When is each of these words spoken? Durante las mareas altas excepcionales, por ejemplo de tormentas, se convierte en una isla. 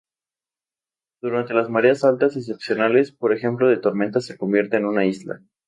Durante 1.21 1.53
las 1.53 1.69
mareas 1.69 2.03
altas 2.03 2.35
excepcionales, 2.35 3.11
por 3.11 3.33
ejemplo 3.35 3.67
de 3.69 3.77
tormentas, 3.77 4.25
se 4.25 4.35
convierte 4.35 4.77
en 4.77 4.87
una 4.87 5.05
isla. 5.05 5.43